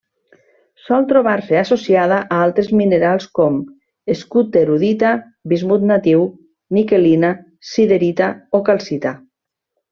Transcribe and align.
Sol 0.85 1.03
trobar-se 1.09 1.59
associada 1.59 2.17
a 2.37 2.39
altres 2.45 2.71
minerals 2.79 3.27
com: 3.41 3.59
skutterudita, 4.23 5.13
bismut 5.53 5.87
natiu, 5.93 6.27
niquelina, 6.79 7.33
siderita 7.75 8.35
o 8.63 8.67
calcita. 8.73 9.17